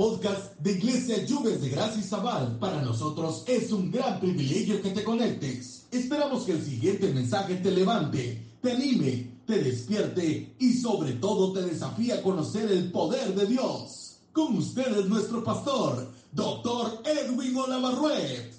[0.00, 2.58] podcast de Iglesia Lluvias de Gracia y Zabal.
[2.58, 5.86] Para nosotros es un gran privilegio que te conectes.
[5.90, 11.60] Esperamos que el siguiente mensaje te levante, te anime, te despierte y sobre todo te
[11.66, 14.20] desafíe a conocer el poder de Dios.
[14.32, 18.54] Con ustedes nuestro pastor, doctor Edwin Olavarruet.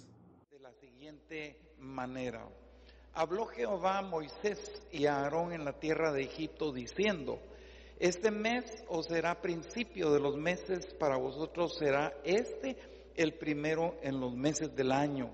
[0.51, 2.47] De la siguiente manera.
[3.15, 7.39] Habló Jehová a Moisés y a Aarón en la tierra de Egipto diciendo,
[8.01, 12.75] este mes os será principio de los meses, para vosotros será este
[13.15, 15.29] el primero en los meses del año.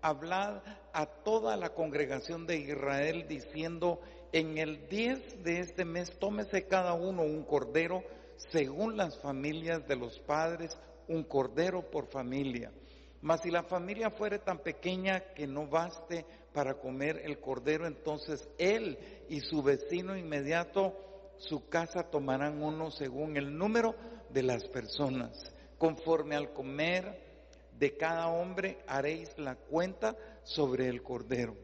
[0.00, 0.62] Hablad
[0.94, 4.00] a toda la congregación de Israel diciendo,
[4.32, 8.02] en el 10 de este mes tómese cada uno un cordero
[8.38, 10.78] según las familias de los padres,
[11.08, 12.72] un cordero por familia.
[13.20, 18.48] Mas si la familia fuere tan pequeña que no baste para comer el cordero, entonces
[18.56, 18.98] él
[19.28, 21.07] y su vecino inmediato
[21.38, 23.94] su casa tomarán uno según el número
[24.30, 25.52] de las personas.
[25.78, 27.28] Conforme al comer
[27.72, 31.56] de cada hombre haréis la cuenta sobre el cordero.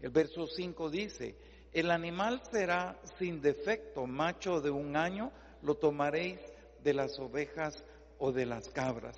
[0.00, 1.36] El verso 5 dice,
[1.72, 5.32] el animal será sin defecto, macho de un año,
[5.62, 6.38] lo tomaréis
[6.82, 7.84] de las ovejas
[8.18, 9.16] o de las cabras,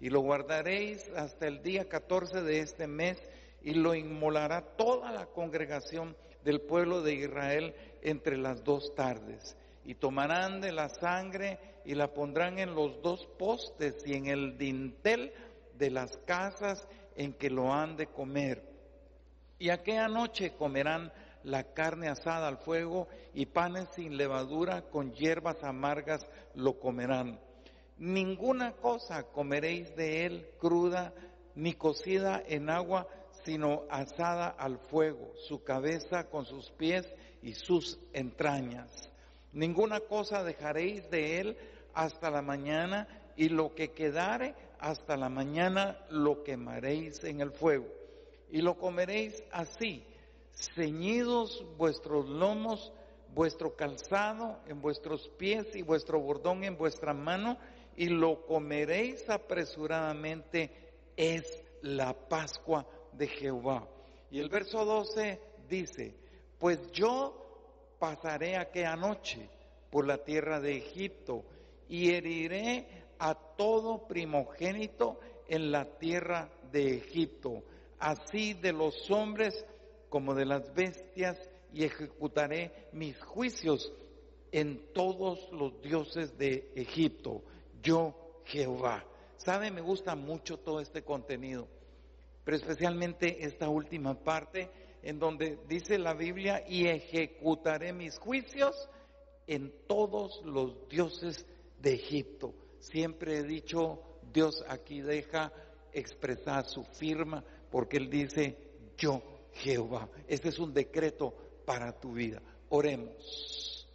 [0.00, 3.22] y lo guardaréis hasta el día 14 de este mes,
[3.62, 9.56] y lo inmolará toda la congregación del pueblo de Israel entre las dos tardes.
[9.84, 14.56] Y tomarán de la sangre y la pondrán en los dos postes y en el
[14.56, 15.32] dintel
[15.78, 18.62] de las casas en que lo han de comer.
[19.58, 21.12] Y aquella noche comerán
[21.44, 27.40] la carne asada al fuego y panes sin levadura con hierbas amargas lo comerán.
[27.98, 31.12] Ninguna cosa comeréis de él cruda
[31.54, 33.06] ni cocida en agua,
[33.44, 37.06] sino asada al fuego, su cabeza con sus pies
[37.42, 39.10] y sus entrañas.
[39.52, 41.56] Ninguna cosa dejaréis de él
[41.94, 47.86] hasta la mañana y lo que quedare hasta la mañana lo quemaréis en el fuego.
[48.50, 50.04] Y lo comeréis así,
[50.52, 52.92] ceñidos vuestros lomos,
[53.34, 57.58] vuestro calzado en vuestros pies y vuestro bordón en vuestra mano,
[57.96, 60.70] y lo comeréis apresuradamente,
[61.16, 63.88] es la Pascua de Jehová.
[64.30, 66.14] Y el verso 12 dice,
[66.58, 69.48] pues yo pasaré aquella noche
[69.90, 71.44] por la tierra de Egipto
[71.88, 72.86] y heriré
[73.18, 77.62] a todo primogénito en la tierra de Egipto,
[77.98, 79.64] así de los hombres
[80.08, 81.38] como de las bestias,
[81.72, 83.92] y ejecutaré mis juicios
[84.50, 87.42] en todos los dioses de Egipto.
[87.82, 88.14] Yo,
[88.44, 89.04] Jehová.
[89.36, 89.70] ¿Sabe?
[89.70, 91.66] Me gusta mucho todo este contenido
[92.44, 94.70] pero especialmente esta última parte
[95.02, 98.88] en donde dice la Biblia, y ejecutaré mis juicios
[99.46, 101.44] en todos los dioses
[101.80, 102.54] de Egipto.
[102.78, 104.00] Siempre he dicho,
[104.32, 105.52] Dios aquí deja
[105.92, 108.56] expresar su firma porque Él dice,
[108.96, 109.22] yo
[109.54, 110.08] Jehová.
[110.28, 112.40] Este es un decreto para tu vida.
[112.68, 113.88] Oremos.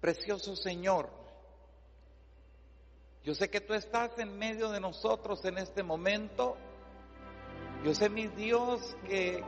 [0.00, 1.10] Precioso Señor,
[3.24, 6.56] yo sé que tú estás en medio de nosotros en este momento.
[7.84, 9.42] Yo sé, mi Dios, que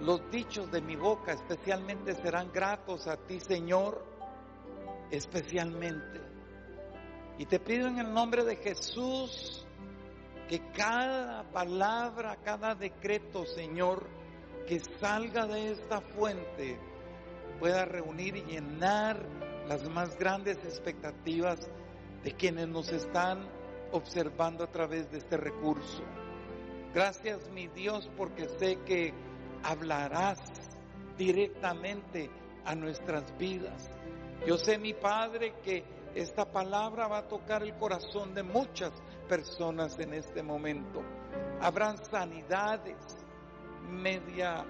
[0.00, 4.04] los dichos de mi boca especialmente serán gratos a ti, Señor,
[5.10, 6.20] especialmente.
[7.38, 9.64] Y te pido en el nombre de Jesús
[10.48, 14.08] que cada palabra, cada decreto, Señor,
[14.66, 16.80] que salga de esta fuente
[17.58, 19.26] pueda reunir y llenar
[19.66, 21.68] las más grandes expectativas
[22.22, 23.48] de quienes nos están
[23.92, 26.02] observando a través de este recurso.
[26.94, 29.12] Gracias mi Dios porque sé que
[29.62, 30.38] hablarás
[31.16, 32.30] directamente
[32.64, 33.90] a nuestras vidas.
[34.46, 35.84] Yo sé mi Padre que
[36.14, 38.92] esta palabra va a tocar el corazón de muchas
[39.28, 41.02] personas en este momento.
[41.60, 42.96] Habrán sanidades,
[43.90, 44.64] media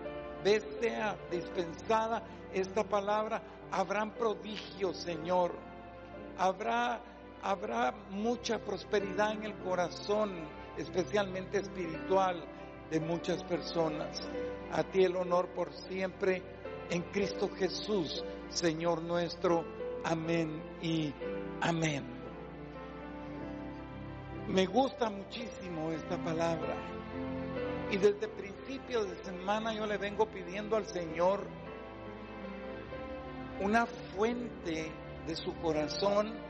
[0.44, 2.22] vez sea dispensada
[2.53, 5.53] esta palabra, habrán prodigios, Señor.
[6.38, 7.00] Habrá
[7.48, 10.33] habrá mucha prosperidad en el corazón,
[10.77, 12.45] especialmente espiritual,
[12.91, 14.21] de muchas personas.
[14.71, 16.42] A ti el honor por siempre
[16.91, 19.65] en Cristo Jesús, Señor nuestro.
[20.04, 21.15] Amén y
[21.62, 22.04] amén.
[24.47, 26.77] Me gusta muchísimo esta palabra.
[27.91, 31.41] Y desde principio de semana yo le vengo pidiendo al Señor
[33.62, 34.92] una fuente
[35.27, 36.47] de su corazón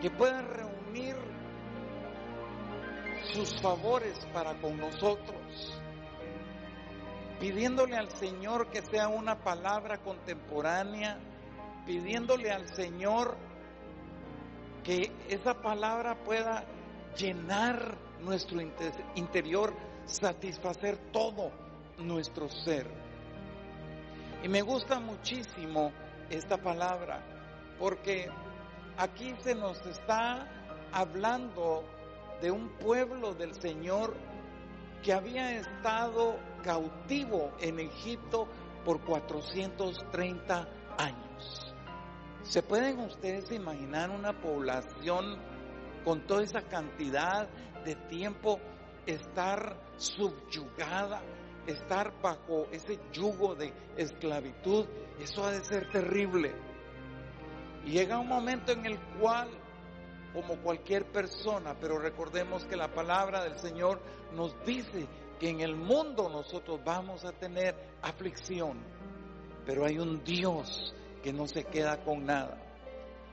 [0.00, 1.16] que pueda reunir
[3.32, 5.80] sus favores para con nosotros,
[7.38, 11.18] pidiéndole al Señor que sea una palabra contemporánea,
[11.86, 13.36] pidiéndole al Señor
[14.82, 16.64] que esa palabra pueda
[17.16, 18.60] llenar nuestro
[19.14, 19.74] interior,
[20.06, 21.50] satisfacer todo
[21.98, 22.86] nuestro ser.
[24.42, 25.92] Y me gusta muchísimo
[26.30, 27.22] esta palabra
[27.78, 28.28] porque
[29.00, 30.46] aquí se nos está
[30.92, 31.84] hablando
[32.42, 34.14] de un pueblo del Señor
[35.02, 38.46] que había estado cautivo en Egipto
[38.84, 40.68] por 430
[40.98, 41.74] años.
[42.42, 45.38] ¿Se pueden ustedes imaginar una población
[46.04, 47.48] con toda esa cantidad
[47.84, 48.60] de tiempo
[49.06, 51.22] estar subyugada,
[51.66, 54.86] estar bajo ese yugo de esclavitud?
[55.18, 56.69] Eso ha de ser terrible.
[57.84, 59.48] Llega un momento en el cual,
[60.32, 64.00] como cualquier persona, pero recordemos que la palabra del Señor
[64.34, 65.06] nos dice
[65.38, 68.78] que en el mundo nosotros vamos a tener aflicción,
[69.64, 72.58] pero hay un Dios que no se queda con nada.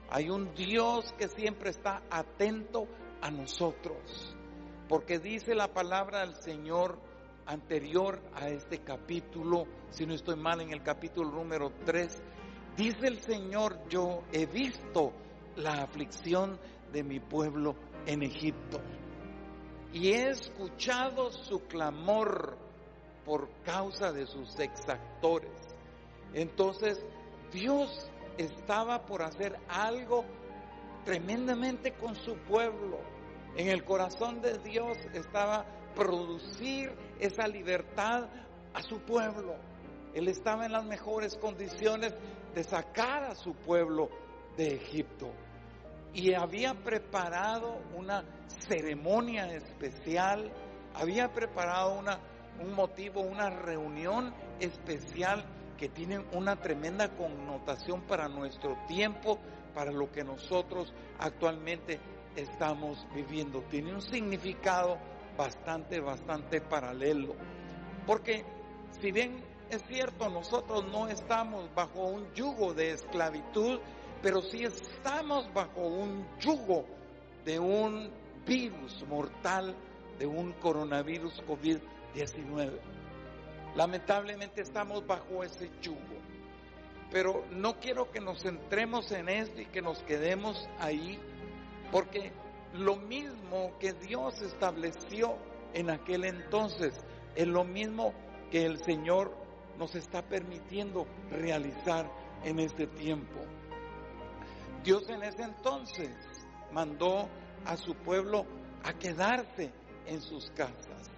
[0.10, 2.88] Hay un Dios que siempre está atento
[3.22, 4.36] a nosotros,
[4.88, 6.98] porque dice la palabra del Señor
[7.46, 12.22] anterior a este capítulo, si no estoy mal en el capítulo número 3,
[12.78, 15.12] dice el Señor, yo he visto
[15.58, 16.60] la aflicción
[16.94, 17.76] de mi pueblo
[18.06, 18.80] en Egipto
[19.92, 22.58] y he escuchado su clamor
[23.26, 25.52] por causa de sus exactores.
[26.34, 27.04] Entonces
[27.52, 30.24] Dios estaba por hacer algo
[31.04, 33.00] tremendamente con su pueblo.
[33.56, 35.66] En el corazón de Dios estaba
[35.96, 38.30] producir esa libertad
[38.74, 39.56] a su pueblo.
[40.14, 42.14] Él estaba en las mejores condiciones
[42.54, 44.10] de sacar a su pueblo
[44.58, 45.32] de Egipto
[46.14, 48.24] y había preparado una
[48.68, 50.52] ceremonia especial,
[50.96, 52.20] había preparado una,
[52.60, 55.46] un motivo, una reunión especial
[55.78, 59.38] que tiene una tremenda connotación para nuestro tiempo,
[59.76, 62.00] para lo que nosotros actualmente
[62.36, 63.62] estamos viviendo.
[63.70, 64.98] Tiene un significado
[65.38, 67.36] bastante, bastante paralelo.
[68.08, 68.44] Porque
[69.00, 73.80] si bien es cierto, nosotros no estamos bajo un yugo de esclavitud,
[74.22, 76.86] pero sí estamos bajo un yugo
[77.46, 78.10] de un
[78.46, 79.76] virus mortal,
[80.20, 82.80] de un coronavirus COVID-19.
[83.76, 86.18] Lamentablemente estamos bajo ese yugo.
[87.12, 91.20] Pero no quiero que nos centremos en esto y que nos quedemos ahí,
[91.92, 92.34] porque
[92.74, 95.38] lo mismo que Dios estableció
[95.74, 96.94] en aquel entonces
[97.36, 98.14] es lo mismo
[98.52, 99.37] que el Señor
[99.78, 102.10] nos está permitiendo realizar
[102.44, 103.40] en este tiempo.
[104.84, 106.10] Dios en ese entonces
[106.72, 107.28] mandó
[107.66, 108.46] a su pueblo
[108.84, 109.72] a quedarse
[110.06, 111.10] en sus casas.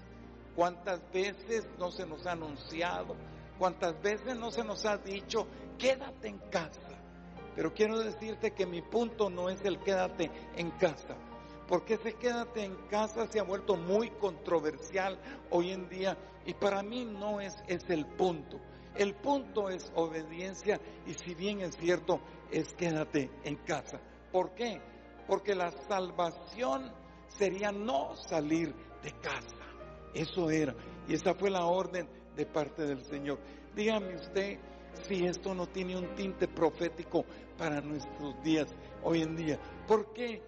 [0.56, 3.16] ¿Cuántas veces no se nos ha anunciado?
[3.58, 5.48] ¿Cuántas veces no se nos ha dicho,
[5.78, 6.82] quédate en casa?
[7.56, 11.16] Pero quiero decirte que mi punto no es el quédate en casa,
[11.68, 15.20] porque ese quédate en casa se ha vuelto muy controversial
[15.50, 16.18] hoy en día
[16.50, 18.60] y para mí no es, es el punto.
[18.96, 22.20] El punto es obediencia y si bien es cierto,
[22.50, 24.02] es quédate en casa.
[24.32, 24.82] ¿Por qué?
[25.28, 26.92] Porque la salvación
[27.28, 28.74] sería no salir
[29.04, 29.58] de casa.
[30.16, 30.74] Eso era.
[31.08, 33.40] Y esa fue la orden de parte del Señor.
[33.76, 34.58] Dígame usted
[35.08, 37.26] si esto no tiene un tinte profético
[37.60, 39.60] para nuestros días hoy en día.
[39.88, 40.42] ¿Por qué?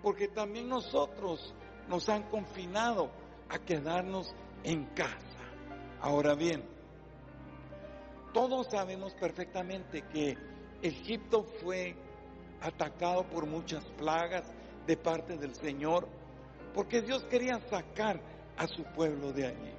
[0.00, 1.52] Porque también nosotros
[1.88, 3.10] nos han confinado
[3.48, 4.32] a quedarnos
[4.62, 5.29] en casa.
[6.02, 6.64] Ahora bien,
[8.32, 10.36] todos sabemos perfectamente que
[10.80, 11.94] Egipto fue
[12.62, 14.44] atacado por muchas plagas
[14.86, 16.08] de parte del Señor,
[16.74, 18.20] porque Dios quería sacar
[18.56, 19.72] a su pueblo de allí.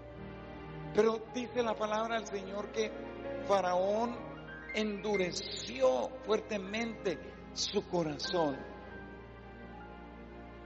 [0.93, 2.91] Pero dice la palabra del Señor que
[3.47, 4.15] Faraón
[4.75, 7.17] endureció fuertemente
[7.53, 8.57] su corazón.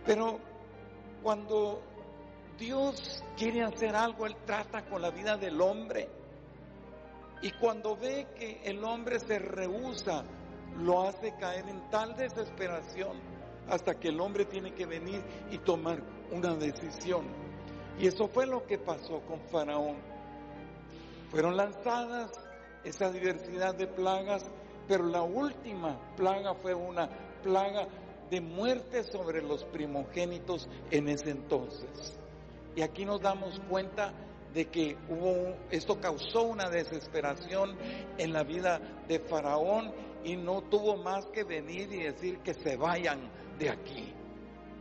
[0.05, 0.39] Pero
[1.23, 1.81] cuando
[2.57, 6.09] Dios quiere hacer algo, Él trata con la vida del hombre
[7.41, 10.23] y cuando ve que el hombre se rehúsa,
[10.79, 13.17] lo hace caer en tal desesperación
[13.69, 15.21] hasta que el hombre tiene que venir
[15.51, 17.25] y tomar una decisión.
[17.99, 19.97] Y eso fue lo que pasó con Faraón.
[21.29, 22.31] Fueron lanzadas
[22.83, 24.45] esa diversidad de plagas,
[24.87, 27.09] pero la última plaga fue una
[27.41, 27.87] plaga
[28.29, 32.19] de muerte sobre los primogénitos en ese entonces.
[32.75, 34.13] Y aquí nos damos cuenta
[34.53, 37.75] de que hubo, esto causó una desesperación
[38.17, 42.77] en la vida de Faraón y no tuvo más que venir y decir que se
[42.77, 43.29] vayan
[43.59, 44.13] de aquí.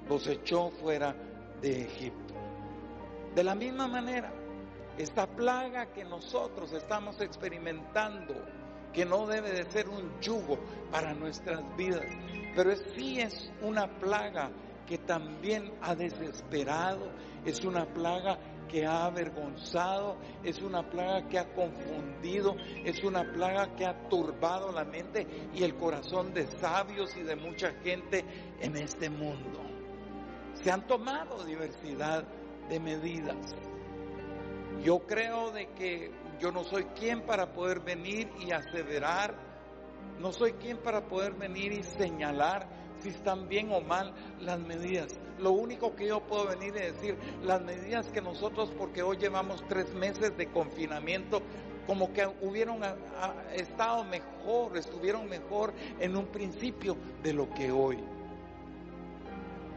[0.09, 1.15] Los echó fuera
[1.61, 2.35] de Egipto.
[3.35, 4.33] De la misma manera,
[4.97, 8.35] esta plaga que nosotros estamos experimentando,
[8.93, 10.59] que no debe de ser un yugo
[10.93, 12.07] para nuestras vidas,
[12.55, 14.51] pero sí es una plaga
[14.87, 17.11] que también ha desesperado,
[17.45, 18.39] es una plaga
[18.69, 24.73] que ha avergonzado, es una plaga que ha confundido, es una plaga que ha turbado
[24.73, 28.25] la mente y el corazón de sabios y de mucha gente
[28.61, 29.61] en este mundo.
[30.55, 32.25] Se han tomado diversidad
[32.69, 33.55] de medidas.
[34.83, 36.11] Yo creo de que
[36.41, 39.35] yo no soy quien para poder venir y aseverar,
[40.19, 45.15] no soy quien para poder venir y señalar si están bien o mal las medidas.
[45.39, 49.63] Lo único que yo puedo venir y decir, las medidas que nosotros, porque hoy llevamos
[49.69, 51.43] tres meses de confinamiento,
[51.87, 52.81] como que hubieron
[53.53, 57.99] estado mejor, estuvieron mejor en un principio de lo que hoy.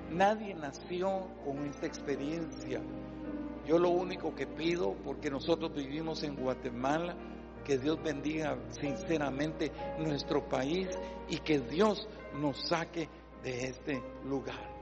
[0.09, 2.81] Nadie nació con esta experiencia.
[3.67, 7.17] Yo lo único que pido, porque nosotros vivimos en Guatemala,
[7.67, 10.87] que Dios bendiga sinceramente nuestro país
[11.27, 13.09] y que Dios nos saque
[13.43, 14.77] de este lugar.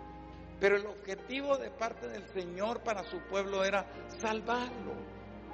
[0.59, 3.87] Pero el objetivo de parte del Señor para su pueblo era
[4.21, 4.93] salvarlo,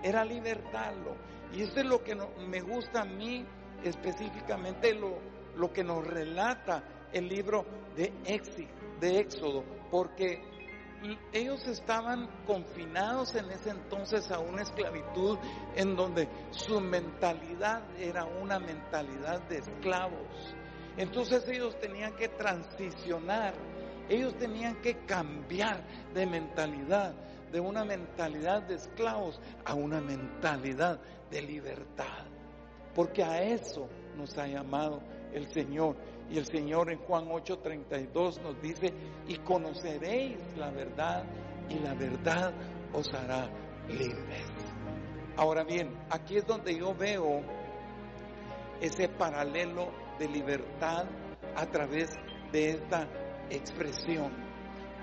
[0.03, 1.15] era libertarlo.
[1.53, 3.45] Y eso es lo que me gusta a mí
[3.81, 5.17] específicamente, lo,
[5.55, 6.83] lo que nos relata
[7.13, 8.11] el libro de,
[8.99, 10.50] de Éxodo, porque
[11.33, 15.37] ellos estaban confinados en ese entonces a una esclavitud
[15.75, 20.55] en donde su mentalidad era una mentalidad de esclavos.
[20.97, 23.53] Entonces ellos tenían que transicionar,
[24.09, 27.13] ellos tenían que cambiar de mentalidad,
[27.51, 32.25] de una mentalidad de esclavos a una mentalidad de libertad.
[32.93, 35.01] Porque a eso nos ha llamado
[35.33, 35.95] el Señor.
[36.31, 38.93] Y el Señor en Juan 8:32 nos dice,
[39.27, 41.25] y conoceréis la verdad
[41.69, 42.53] y la verdad
[42.93, 43.49] os hará
[43.89, 44.45] libres.
[45.35, 47.41] Ahora bien, aquí es donde yo veo
[48.79, 51.05] ese paralelo de libertad
[51.55, 52.09] a través
[52.51, 53.07] de esta
[53.49, 54.31] expresión.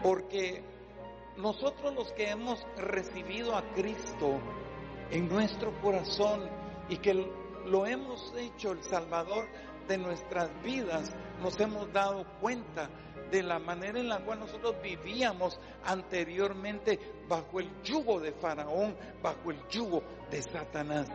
[0.02, 0.62] Porque
[1.36, 4.40] nosotros los que hemos recibido a Cristo
[5.10, 6.48] en nuestro corazón
[6.88, 7.14] y que
[7.66, 9.46] lo hemos hecho el Salvador
[9.88, 11.10] de nuestras vidas,
[11.42, 12.88] nos hemos dado cuenta
[13.30, 19.50] de la manera en la cual nosotros vivíamos anteriormente bajo el yugo de Faraón, bajo
[19.50, 21.08] el yugo de Satanás.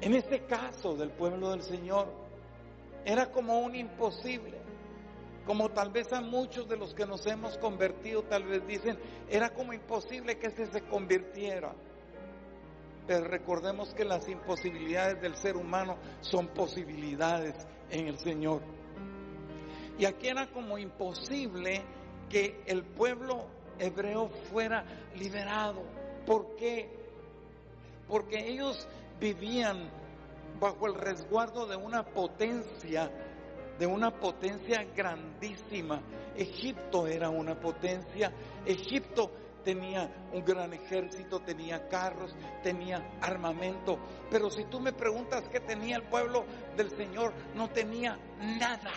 [0.00, 2.08] En este caso del pueblo del Señor,
[3.04, 4.58] era como un imposible.
[5.46, 8.98] Como tal vez a muchos de los que nos hemos convertido tal vez dicen,
[9.28, 11.74] era como imposible que ese se convirtiera.
[13.08, 17.54] Pero recordemos que las imposibilidades del ser humano son posibilidades
[17.88, 18.60] en el Señor.
[19.98, 21.82] Y aquí era como imposible
[22.28, 23.46] que el pueblo
[23.78, 24.84] hebreo fuera
[25.16, 25.82] liberado.
[26.26, 26.90] ¿Por qué?
[28.06, 28.86] Porque ellos
[29.18, 29.90] vivían
[30.60, 33.10] bajo el resguardo de una potencia,
[33.78, 36.02] de una potencia grandísima.
[36.36, 38.30] Egipto era una potencia,
[38.66, 39.30] Egipto
[39.68, 43.98] tenía un gran ejército, tenía carros, tenía armamento.
[44.30, 48.18] Pero si tú me preguntas qué tenía el pueblo del Señor, no tenía
[48.58, 48.92] nada.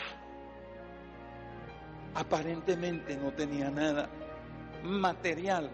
[2.15, 4.07] Aparentemente no tenía nada
[4.81, 5.69] material,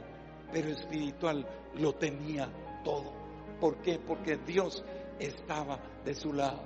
[0.51, 2.49] pero espiritual lo tenía
[2.83, 3.13] todo.
[3.59, 3.99] ¿Por qué?
[3.99, 4.83] Porque Dios
[5.19, 6.63] estaba de su lado.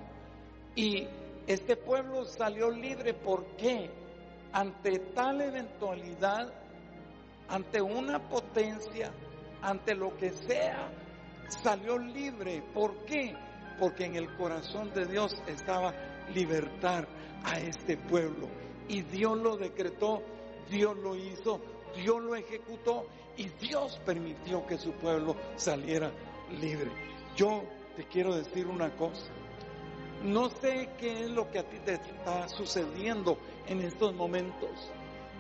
[0.74, 1.06] Y
[1.48, 3.14] este pueblo salió libre.
[3.14, 3.90] ¿Por qué?
[4.54, 6.61] Ante tal eventualidad,
[7.52, 9.12] ante una potencia,
[9.62, 10.90] ante lo que sea,
[11.62, 12.64] salió libre.
[12.74, 13.36] ¿Por qué?
[13.80, 15.94] Porque en el corazón de Dios estaba
[16.34, 17.08] libertar
[17.44, 18.48] a este pueblo.
[18.88, 20.24] Y Dios lo decretó,
[20.70, 21.60] Dios lo hizo,
[21.96, 23.06] Dios lo ejecutó
[23.36, 26.12] y Dios permitió que su pueblo saliera
[26.62, 26.92] libre.
[27.36, 27.64] Yo
[27.96, 29.26] te quiero decir una cosa.
[30.24, 34.92] No sé qué es lo que a ti te está sucediendo en estos momentos.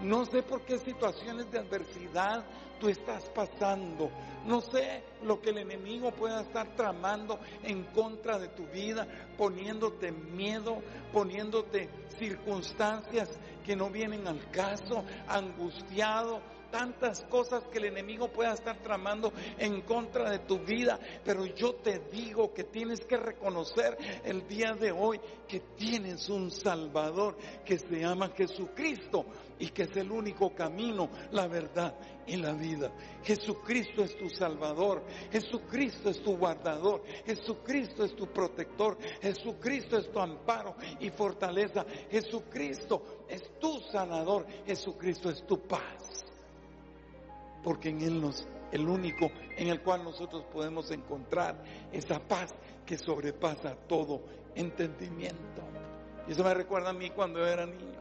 [0.03, 2.43] No sé por qué situaciones de adversidad
[2.79, 4.09] tú estás pasando.
[4.45, 10.11] No sé lo que el enemigo pueda estar tramando en contra de tu vida, poniéndote
[10.11, 10.81] miedo,
[11.13, 13.29] poniéndote circunstancias
[13.63, 16.41] que no vienen al caso, angustiado,
[16.71, 21.75] tantas cosas que el enemigo pueda estar tramando en contra de tu vida, pero yo
[21.75, 27.77] te digo que tienes que reconocer el día de hoy que tienes un Salvador que
[27.77, 29.25] se llama Jesucristo
[29.59, 31.93] y que es el único camino, la verdad
[32.25, 32.91] y la vida.
[33.23, 40.19] Jesucristo es tu Salvador, Jesucristo es tu guardador, Jesucristo es tu protector, Jesucristo es tu
[40.19, 46.20] amparo y fortaleza, Jesucristo es tu sanador, Jesucristo es tu paz
[47.63, 52.53] porque en Él nos, el único en el cual nosotros podemos encontrar esa paz
[52.85, 54.21] que sobrepasa todo
[54.55, 55.61] entendimiento.
[56.27, 57.99] Y eso me recuerda a mí cuando era niño.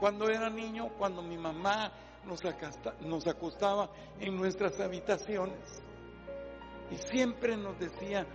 [0.00, 1.92] Cuando era niño, cuando mi mamá
[2.24, 3.90] nos, acostaba
[4.20, 5.82] en nuestras habitaciones.
[6.90, 8.26] Y siempre nos decía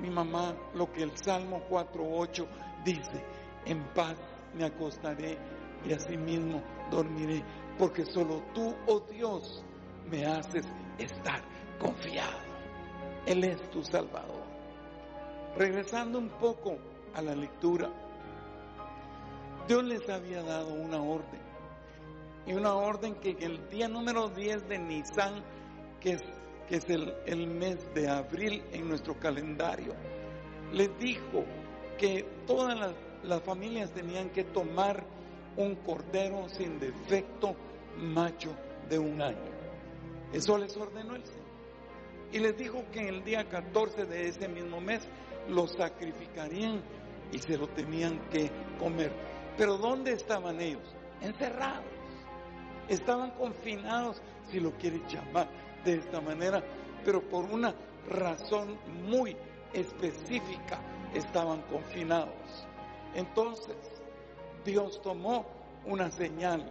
[0.00, 2.46] mi mamá lo que el Salmo 4.8
[2.84, 3.24] dice,
[3.64, 4.16] en paz
[4.54, 5.38] me acostaré
[5.84, 7.42] y asimismo dormiré,
[7.78, 9.64] porque solo tú, oh Dios,
[10.10, 10.66] me haces
[10.98, 11.42] estar
[11.78, 12.38] confiado.
[13.26, 14.42] Él es tu Salvador.
[15.56, 16.78] Regresando un poco
[17.14, 17.90] a la lectura,
[19.68, 21.40] Dios les había dado una orden.
[22.46, 25.44] Y una orden que el día número 10 de Nisan,
[26.00, 26.22] que es,
[26.68, 29.94] que es el, el mes de abril en nuestro calendario,
[30.72, 31.44] les dijo
[31.98, 35.04] que todas las familias tenían que tomar
[35.56, 37.54] un cordero sin defecto,
[37.98, 38.54] macho
[38.88, 39.52] de un año.
[40.32, 41.42] Eso les ordenó el Señor.
[42.32, 45.06] Y les dijo que el día 14 de ese mismo mes
[45.48, 46.82] lo sacrificarían
[47.30, 49.12] y se lo tenían que comer.
[49.56, 50.94] Pero ¿dónde estaban ellos?
[51.20, 51.84] Encerrados.
[52.88, 55.48] Estaban confinados, si lo quieres llamar
[55.84, 56.62] de esta manera,
[57.04, 57.74] pero por una
[58.08, 58.78] razón
[59.08, 59.36] muy
[59.72, 60.80] específica
[61.14, 62.66] estaban confinados.
[63.14, 63.76] Entonces,
[64.64, 65.46] Dios tomó
[65.86, 66.70] una señal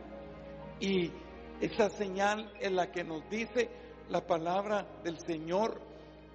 [0.80, 1.12] y
[1.60, 3.70] esa señal es la que nos dice
[4.10, 5.80] la palabra del Señor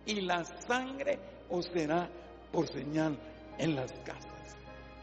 [0.04, 1.18] y la sangre
[1.50, 2.08] os será
[2.52, 3.18] por señal
[3.58, 4.56] en las casas.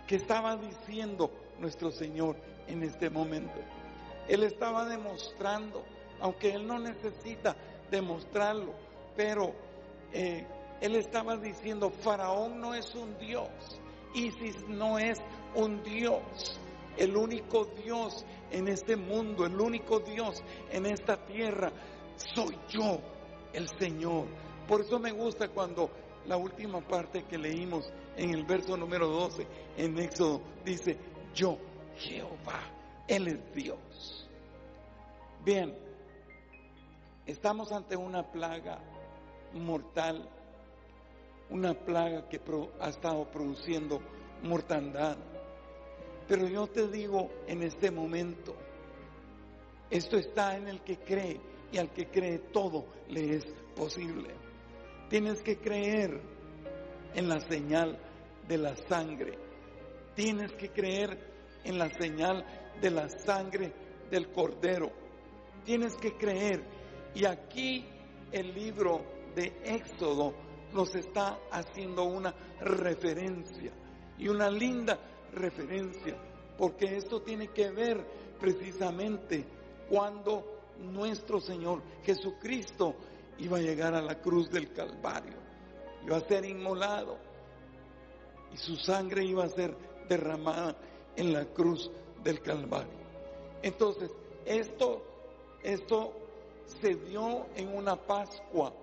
[0.08, 2.36] ¿Qué estaba diciendo nuestro Señor
[2.68, 3.60] en este momento?
[4.28, 5.84] Él estaba demostrando,
[6.22, 7.56] aunque Él no necesita
[7.92, 8.74] demostrarlo,
[9.16, 9.54] pero
[10.14, 10.46] eh,
[10.82, 13.50] Él estaba diciendo, Faraón no es un Dios,
[14.14, 15.22] Isis no es
[15.56, 16.60] un Dios.
[16.98, 21.72] El único Dios en este mundo, el único Dios en esta tierra,
[22.16, 23.00] soy yo,
[23.54, 24.26] el Señor.
[24.68, 25.90] Por eso me gusta cuando
[26.28, 30.98] la última parte que leímos en el verso número 12 en Éxodo dice,
[31.34, 31.58] yo,
[31.98, 32.62] Jehová,
[33.08, 34.30] Él es Dios.
[35.44, 35.76] Bien,
[37.26, 38.80] estamos ante una plaga
[39.54, 40.30] mortal,
[41.50, 42.42] una plaga que
[42.80, 44.00] ha estado produciendo
[44.44, 45.18] mortandad.
[46.28, 48.56] Pero yo te digo en este momento,
[49.90, 51.40] esto está en el que cree
[51.72, 54.30] y al que cree todo le es posible.
[55.10, 56.22] Tienes que creer
[57.14, 58.00] en la señal
[58.48, 59.38] de la sangre.
[60.16, 62.46] Tienes que creer en la señal
[62.82, 63.74] de la sangre
[64.10, 64.92] del cordero.
[65.66, 66.64] Tienes que creer.
[67.16, 67.86] Y aquí
[68.32, 69.02] el libro
[69.36, 70.34] de Éxodo
[70.74, 73.72] nos está haciendo una referencia
[74.18, 75.00] y una linda
[75.34, 76.16] referencia,
[76.58, 78.06] porque esto tiene que ver
[78.40, 79.46] precisamente
[79.90, 82.96] cuando nuestro Señor Jesucristo
[83.38, 85.38] iba a llegar a la cruz del Calvario,
[86.06, 87.18] iba a ser inmolado
[88.52, 89.76] y su sangre iba a ser
[90.08, 90.76] derramada
[91.16, 91.92] en la cruz
[92.24, 93.04] del Calvario.
[93.62, 94.12] Entonces,
[94.46, 95.02] esto,
[95.64, 96.14] esto
[96.82, 98.74] se dio en una Pascua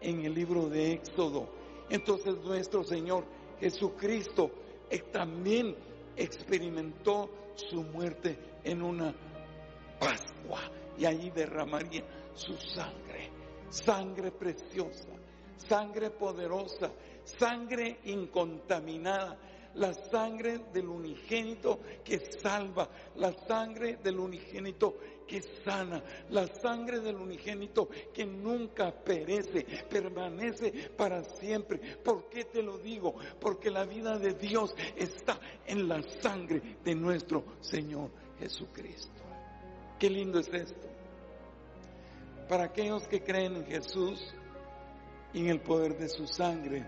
[0.00, 1.48] en el libro de Éxodo.
[1.90, 3.24] Entonces nuestro Señor
[3.60, 4.50] Jesucristo
[4.90, 5.74] eh, también
[6.16, 9.14] experimentó su muerte en una
[9.98, 10.60] Pascua
[10.96, 13.30] y allí derramaría su sangre,
[13.68, 15.08] sangre preciosa,
[15.56, 16.90] sangre poderosa,
[17.24, 19.36] sangre incontaminada,
[19.74, 27.16] la sangre del unigénito que salva, la sangre del unigénito que sana, la sangre del
[27.16, 31.78] unigénito que nunca perece, permanece para siempre.
[32.02, 33.14] ¿Por qué te lo digo?
[33.38, 39.22] Porque la vida de Dios está en la sangre de nuestro Señor Jesucristo.
[39.98, 40.88] Qué lindo es esto.
[42.48, 44.34] Para aquellos que creen en Jesús
[45.34, 46.86] y en el poder de su sangre,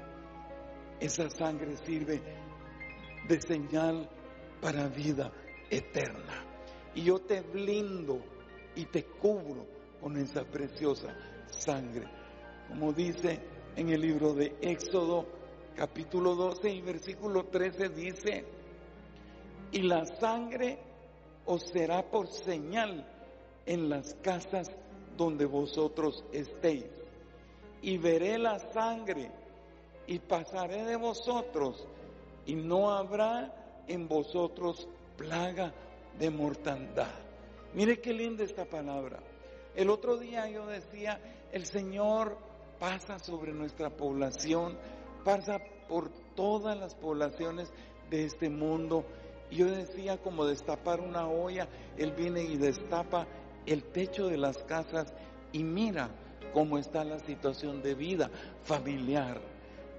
[0.98, 2.22] esa sangre sirve
[3.28, 4.08] de señal
[4.60, 5.32] para vida
[5.70, 6.44] eterna.
[6.94, 8.20] Y yo te blindo
[8.74, 9.66] y te cubro
[10.00, 11.14] con esa preciosa
[11.46, 12.06] sangre.
[12.68, 13.40] Como dice
[13.76, 15.26] en el libro de Éxodo
[15.74, 18.44] capítulo 12 y versículo 13 dice,
[19.72, 20.78] y la sangre
[21.46, 23.06] os será por señal
[23.66, 24.68] en las casas
[25.16, 26.86] donde vosotros estéis.
[27.82, 29.30] Y veré la sangre
[30.06, 31.86] y pasaré de vosotros
[32.50, 33.54] y no habrá
[33.86, 35.72] en vosotros plaga
[36.18, 37.14] de mortandad.
[37.74, 39.20] Mire qué linda esta palabra.
[39.76, 41.20] El otro día yo decía,
[41.52, 42.36] el Señor
[42.80, 44.76] pasa sobre nuestra población,
[45.24, 47.72] pasa por todas las poblaciones
[48.10, 49.04] de este mundo.
[49.48, 53.28] Y yo decía como destapar una olla, Él viene y destapa
[53.64, 55.14] el techo de las casas
[55.52, 56.10] y mira
[56.52, 58.28] cómo está la situación de vida
[58.64, 59.40] familiar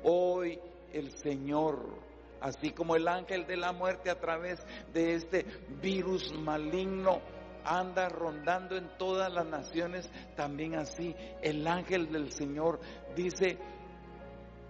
[0.04, 0.60] Hoy
[0.92, 2.11] el Señor
[2.41, 4.60] Así como el ángel de la muerte a través
[4.93, 5.45] de este
[5.82, 7.21] virus maligno
[7.63, 12.80] anda rondando en todas las naciones, también así el ángel del Señor
[13.15, 13.58] dice,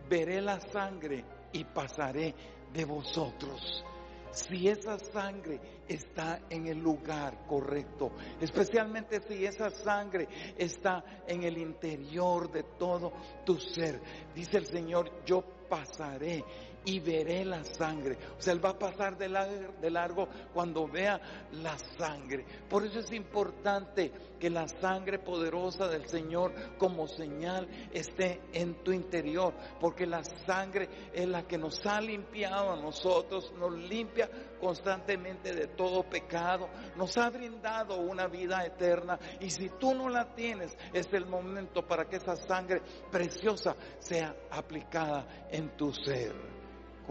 [0.09, 2.35] veré la sangre y pasaré
[2.73, 3.85] de vosotros.
[4.31, 11.57] Si esa sangre está en el lugar correcto, especialmente si esa sangre está en el
[11.57, 13.11] interior de todo
[13.45, 14.01] tu ser,
[14.33, 16.45] dice el Señor, yo pasaré
[16.85, 18.17] y veré la sangre.
[18.37, 21.19] O sea, Él va a pasar de largo, cuando vea
[21.53, 22.45] la sangre.
[22.69, 28.91] Por eso es importante que la sangre poderosa del Señor como señal esté en tu
[28.91, 35.53] interior, porque la sangre es la que nos ha limpiado a nosotros, nos limpia constantemente
[35.53, 40.75] de todo pecado, nos ha brindado una vida eterna y si tú no la tienes,
[40.93, 46.60] es el momento para que esa sangre preciosa sea aplicada en tu ser.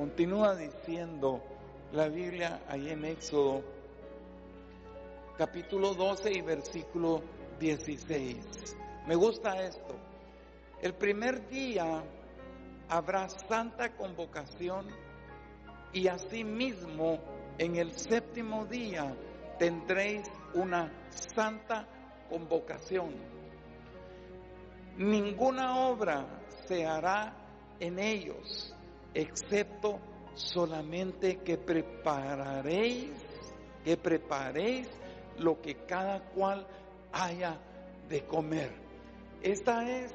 [0.00, 1.42] Continúa diciendo
[1.92, 3.62] la Biblia ahí en Éxodo
[5.36, 7.22] capítulo 12 y versículo
[7.58, 8.78] 16.
[9.06, 9.94] Me gusta esto.
[10.80, 12.02] El primer día
[12.88, 14.86] habrá santa convocación
[15.92, 17.18] y asimismo
[17.58, 19.14] en el séptimo día
[19.58, 21.86] tendréis una santa
[22.30, 23.12] convocación.
[24.96, 26.24] Ninguna obra
[26.66, 27.36] se hará
[27.78, 28.74] en ellos
[29.14, 29.98] excepto
[30.34, 33.12] solamente que prepararéis,
[33.84, 34.88] que preparéis
[35.38, 36.66] lo que cada cual
[37.12, 37.58] haya
[38.08, 38.72] de comer.
[39.42, 40.12] Esta es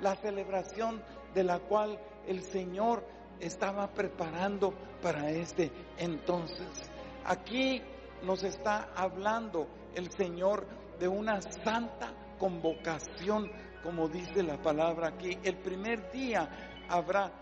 [0.00, 1.02] la celebración
[1.34, 3.04] de la cual el Señor
[3.40, 6.90] estaba preparando para este entonces.
[7.24, 7.82] Aquí
[8.22, 10.66] nos está hablando el Señor
[10.98, 13.50] de una santa convocación,
[13.82, 15.38] como dice la palabra aquí.
[15.42, 16.48] El primer día
[16.88, 17.32] habrá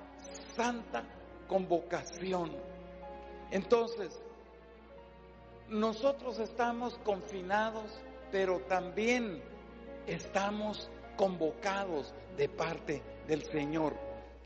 [0.55, 1.05] santa
[1.49, 2.57] convocación.
[3.51, 4.23] Entonces,
[5.69, 9.43] nosotros estamos confinados, pero también
[10.07, 13.95] estamos convocados de parte del Señor.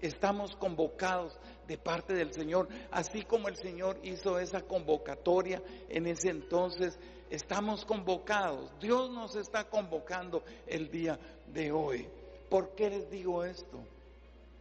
[0.01, 6.29] Estamos convocados de parte del Señor, así como el Señor hizo esa convocatoria en ese
[6.29, 6.99] entonces,
[7.31, 8.71] estamos convocados.
[8.81, 12.09] Dios nos está convocando el día de hoy.
[12.51, 13.94] ¿Por qué les digo esto?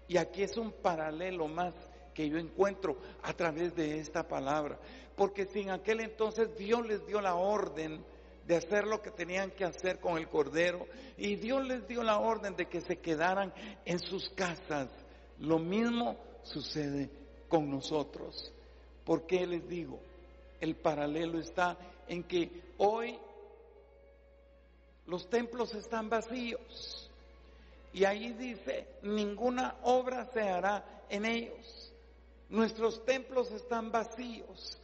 [0.08, 1.74] Y aquí es un paralelo más
[2.14, 4.78] que yo encuentro a través de esta palabra.
[5.16, 8.04] Porque si en aquel entonces Dios les dio la orden
[8.46, 10.86] de hacer lo que tenían que hacer con el Cordero
[11.18, 13.54] y Dios les dio la orden de que se quedaran
[13.86, 14.90] en sus casas,
[15.40, 17.10] lo mismo sucede
[17.48, 18.52] con nosotros.
[19.06, 20.00] ¿Por qué les digo?
[20.60, 23.18] El paralelo está en que hoy
[25.06, 27.03] los templos están vacíos
[27.94, 31.94] y ahí dice, ninguna obra se hará en ellos.
[32.50, 34.80] Nuestros templos están vacíos.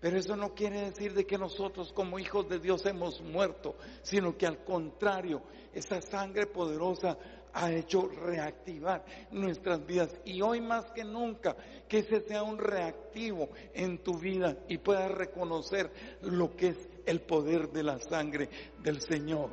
[0.00, 4.36] Pero eso no quiere decir de que nosotros como hijos de Dios hemos muerto, sino
[4.36, 7.18] que al contrario, esa sangre poderosa
[7.52, 10.10] ha hecho reactivar nuestras vidas.
[10.24, 11.56] Y hoy más que nunca,
[11.88, 17.22] que ese sea un reactivo en tu vida y puedas reconocer lo que es el
[17.22, 18.48] poder de la sangre
[18.80, 19.50] del Señor.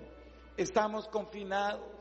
[0.57, 1.94] Estamos confinados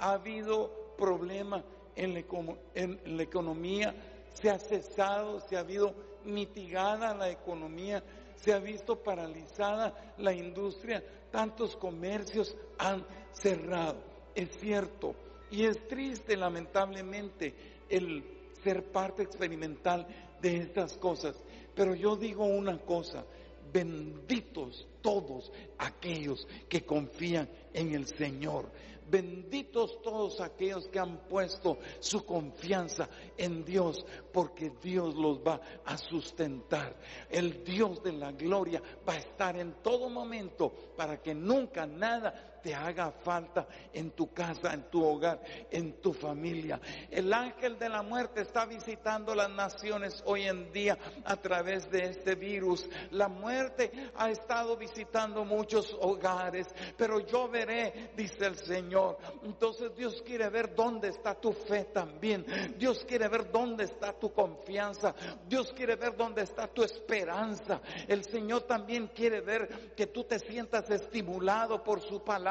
[0.00, 1.62] ha habido problema
[1.94, 3.94] en la, economía,
[4.32, 8.02] se ha cesado, se ha habido mitigada la economía,
[8.36, 14.02] se ha visto paralizada la industria, tantos comercios han cerrado.
[14.34, 15.14] Es cierto,
[15.50, 17.54] y es triste lamentablemente
[17.88, 18.24] el
[18.64, 20.06] ser parte experimental
[20.40, 21.36] de estas cosas,
[21.74, 23.24] pero yo digo una cosa,
[23.70, 28.70] benditos todos aquellos que confían en el Señor.
[29.10, 35.98] Benditos todos aquellos que han puesto su confianza en Dios, porque Dios los va a
[35.98, 36.94] sustentar.
[37.28, 42.49] El Dios de la gloria va a estar en todo momento para que nunca nada
[42.62, 46.80] te haga falta en tu casa, en tu hogar, en tu familia.
[47.10, 52.04] El ángel de la muerte está visitando las naciones hoy en día a través de
[52.04, 52.88] este virus.
[53.10, 59.18] La muerte ha estado visitando muchos hogares, pero yo veré, dice el Señor.
[59.42, 62.44] Entonces Dios quiere ver dónde está tu fe también.
[62.78, 65.14] Dios quiere ver dónde está tu confianza.
[65.48, 67.80] Dios quiere ver dónde está tu esperanza.
[68.06, 72.49] El Señor también quiere ver que tú te sientas estimulado por su palabra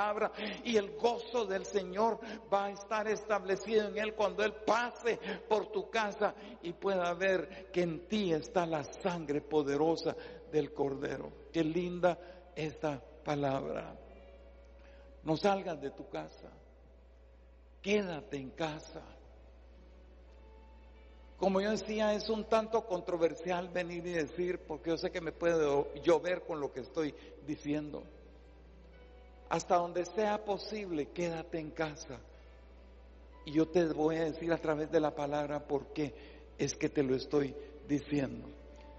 [0.63, 2.19] y el gozo del Señor
[2.51, 7.69] va a estar establecido en Él cuando Él pase por tu casa y pueda ver
[7.71, 10.15] que en ti está la sangre poderosa
[10.51, 11.31] del Cordero.
[11.51, 12.17] Qué linda
[12.55, 13.95] esta palabra.
[15.23, 16.49] No salgas de tu casa.
[17.81, 19.01] Quédate en casa.
[21.37, 25.31] Como yo decía, es un tanto controversial venir y decir, porque yo sé que me
[25.31, 25.65] puede
[26.01, 28.03] llover con lo que estoy diciendo.
[29.49, 32.19] Hasta donde sea posible, quédate en casa.
[33.45, 36.13] Y yo te voy a decir a través de la palabra por qué
[36.57, 37.55] es que te lo estoy
[37.87, 38.47] diciendo.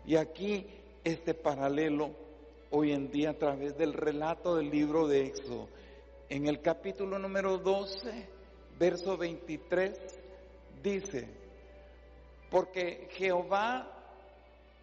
[0.04, 0.66] Y aquí
[1.04, 2.10] este paralelo
[2.70, 5.68] hoy en día a través del relato del libro de Éxodo.
[6.28, 8.28] En el capítulo número 12,
[8.78, 9.98] verso 23,
[10.82, 11.28] dice,
[12.50, 13.88] porque Jehová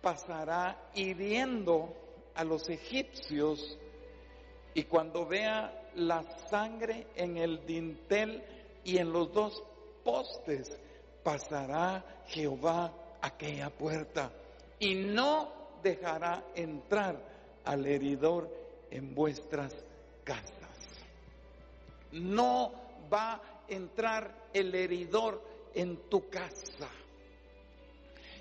[0.01, 1.93] pasará hiriendo
[2.35, 3.77] a los egipcios
[4.77, 8.43] y cuando vea la sangre en el dintel
[8.83, 9.63] y en los dos
[10.03, 10.77] postes,
[11.23, 14.31] pasará Jehová aquella puerta
[14.77, 17.19] y no dejará entrar
[17.65, 18.51] al heridor
[18.91, 19.73] en vuestras
[20.23, 20.77] casas.
[22.11, 22.71] No
[23.11, 25.41] va a entrar el heridor
[25.73, 26.87] en tu casa.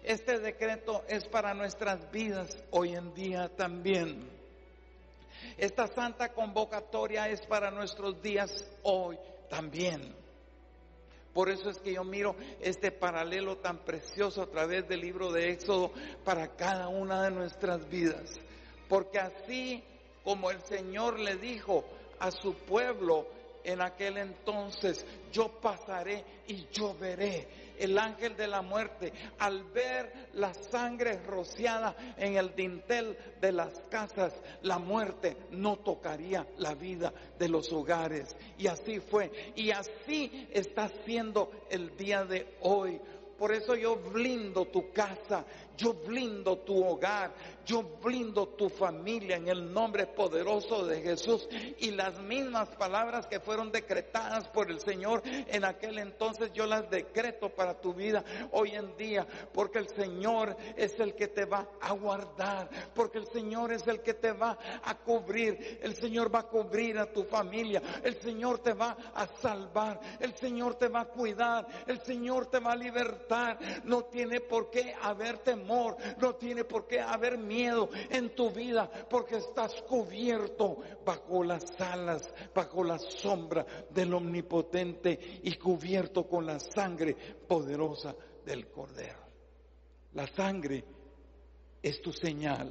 [0.03, 4.37] Este decreto es para nuestras vidas hoy en día también.
[5.57, 8.51] Esta santa convocatoria es para nuestros días
[8.83, 10.15] hoy también.
[11.33, 15.51] Por eso es que yo miro este paralelo tan precioso a través del libro de
[15.51, 15.93] Éxodo
[16.25, 18.41] para cada una de nuestras vidas.
[18.89, 19.85] Porque así
[20.25, 21.85] como el Señor le dijo
[22.19, 23.27] a su pueblo
[23.65, 27.66] en aquel entonces, yo pasaré y yo veré.
[27.79, 33.79] El ángel de la muerte, al ver la sangre rociada en el dintel de las
[33.91, 38.37] casas, la muerte no tocaría la vida de los hogares.
[38.59, 39.31] Y así fue.
[39.55, 43.01] Y así está siendo el día de hoy.
[43.39, 45.45] Por eso yo blindo tu casa,
[45.77, 47.35] yo blindo tu hogar,
[47.67, 51.49] yo blindo tu familia en el nombre poderoso de Jesús.
[51.79, 56.89] Y las mismas palabras que fueron decretadas por el Señor en aquel entonces, yo las
[56.89, 59.27] decreto para tu vida hoy en día.
[59.53, 62.71] Porque el Señor es el que te va a guardar.
[62.95, 65.81] Porque el Señor es el que te va a cubrir.
[65.83, 67.83] El Señor va a cubrir a tu familia.
[68.03, 70.01] El Señor te va a salvar.
[70.21, 71.67] El Señor te va a cuidar.
[71.87, 73.26] El Señor te va a libertar.
[73.85, 75.97] No tiene por qué haber temor.
[76.21, 82.33] No tiene por qué haber miedo en tu vida porque estás cubierto bajo las alas,
[82.55, 87.15] bajo la sombra del omnipotente y cubierto con la sangre
[87.47, 89.27] poderosa del cordero.
[90.15, 90.85] La sangre
[91.83, 92.71] es tu señal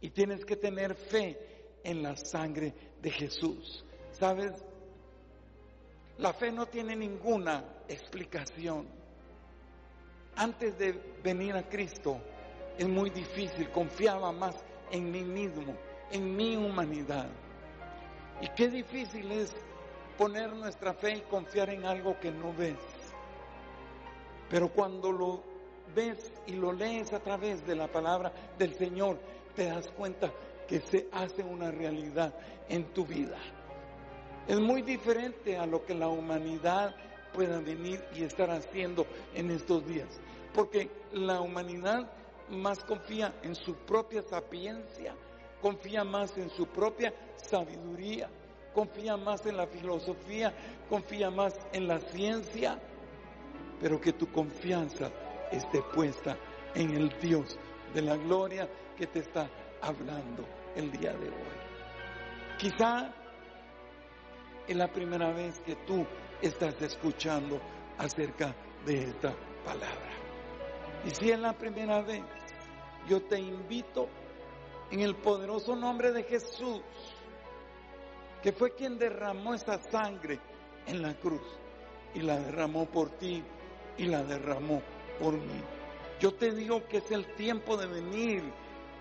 [0.00, 3.84] y tienes que tener fe en la sangre de Jesús.
[4.12, 4.52] ¿Sabes?
[6.18, 8.86] La fe no tiene ninguna explicación.
[10.36, 10.92] Antes de
[11.22, 12.20] venir a Cristo,
[12.76, 14.56] es muy difícil, confiaba más
[14.90, 15.76] en mí mismo,
[16.10, 17.28] en mi humanidad.
[18.40, 19.54] Y qué difícil es
[20.18, 22.78] poner nuestra fe y confiar en algo que no ves.
[24.50, 25.42] Pero cuando lo
[25.94, 29.18] ves y lo lees a través de la palabra del Señor,
[29.54, 30.32] te das cuenta
[30.66, 32.34] que se hace una realidad
[32.68, 33.38] en tu vida.
[34.48, 36.94] Es muy diferente a lo que la humanidad
[37.34, 40.08] pueda venir y estar haciendo en estos días.
[40.54, 42.10] Porque la humanidad
[42.48, 45.14] más confía en su propia sapiencia,
[45.60, 48.30] confía más en su propia sabiduría,
[48.72, 50.54] confía más en la filosofía,
[50.88, 52.78] confía más en la ciencia,
[53.80, 55.10] pero que tu confianza
[55.50, 56.36] esté puesta
[56.74, 57.58] en el Dios
[57.92, 59.48] de la gloria que te está
[59.80, 60.44] hablando
[60.76, 61.54] el día de hoy.
[62.58, 63.12] Quizá
[64.66, 66.06] es la primera vez que tú
[66.42, 67.60] estás escuchando
[67.98, 70.12] acerca de esta palabra.
[71.06, 72.22] Y si es la primera vez,
[73.08, 74.08] yo te invito
[74.90, 76.82] en el poderoso nombre de Jesús,
[78.42, 80.38] que fue quien derramó esa sangre
[80.86, 81.42] en la cruz
[82.14, 83.42] y la derramó por ti
[83.98, 84.82] y la derramó
[85.18, 85.60] por mí.
[86.20, 88.42] Yo te digo que es el tiempo de venir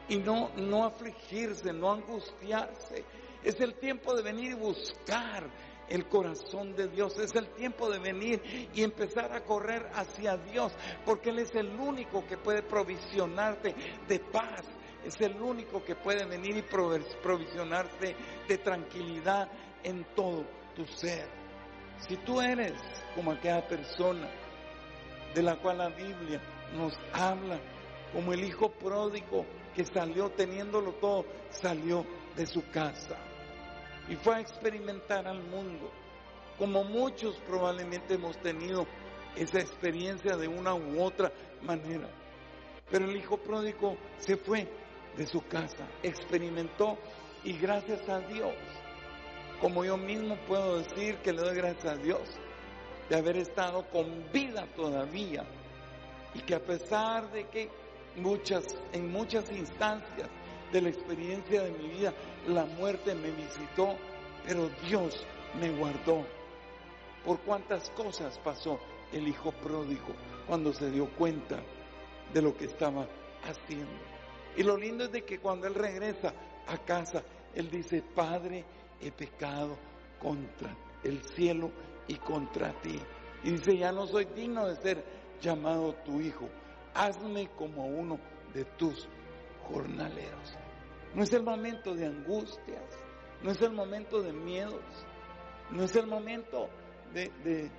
[0.10, 3.04] y no, no afligirse, no angustiarse.
[3.44, 5.44] Es el tiempo de venir y buscar
[5.90, 7.18] el corazón de Dios.
[7.18, 10.74] Es el tiempo de venir y empezar a correr hacia Dios,
[11.06, 13.76] porque Él es el único que puede provisionarte
[14.08, 14.64] de paz.
[15.04, 18.16] Es el único que puede venir y provisionarte
[18.48, 19.50] de tranquilidad
[19.84, 21.28] en todo tu ser.
[22.08, 22.74] Si tú eres
[23.14, 24.30] como aquella persona
[25.34, 26.42] de la cual la Biblia
[26.76, 27.60] nos habla,
[28.14, 33.18] como el hijo pródigo que salió teniéndolo todo, salió de su casa
[34.10, 35.90] y fue a experimentar al mundo,
[36.58, 38.86] como muchos probablemente hemos tenido
[39.36, 42.10] esa experiencia de una u otra manera.
[42.92, 44.68] Pero el hijo pródigo se fue
[45.18, 46.98] de su casa, experimentó
[47.44, 48.54] y gracias a Dios,
[49.62, 52.22] como yo mismo puedo decir que le doy gracias a Dios
[53.10, 55.44] de haber estado con vida todavía
[56.34, 57.70] Y que a pesar de que
[58.16, 60.30] muchas, en muchas instancias
[60.74, 62.14] de la experiencia de mi vida,
[62.48, 63.96] la muerte me visitó,
[64.46, 65.26] pero Dios
[65.60, 66.26] me guardó.
[67.24, 68.80] Por cuántas cosas pasó
[69.14, 70.14] el hijo pródigo
[70.48, 71.60] cuando se dio cuenta
[72.34, 73.08] de lo que estaba
[73.44, 73.92] haciendo.
[74.58, 76.34] Y lo lindo es de que cuando él regresa
[76.68, 78.66] a casa, él dice, Padre,
[79.00, 79.78] he pecado
[80.20, 81.72] contra el cielo
[82.08, 83.00] y contra ti.
[83.44, 85.06] Y dice, ya no soy digno de ser
[85.40, 86.50] llamado tu hijo.
[86.96, 88.20] Hazme como uno
[88.54, 89.08] de tus
[89.68, 90.58] jornaleros.
[91.14, 92.84] No es el momento de angustias,
[93.42, 94.84] no es el momento de miedos,
[95.70, 96.70] no es el momento
[97.14, 97.70] de, de,